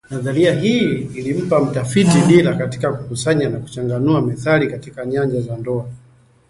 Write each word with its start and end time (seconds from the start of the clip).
Nadharia 0.09 0.53
hii 0.53 0.89
ilimpa 1.01 1.59
mtafiti 1.65 2.21
dira 2.27 2.55
katika 2.55 2.93
kukusanya 2.93 3.49
na 3.49 3.59
kuchanganua 3.59 4.21
methali 4.21 4.67
katika 4.67 5.05
nyanja 5.05 5.41
za 5.41 5.57
ndoa 5.57 5.87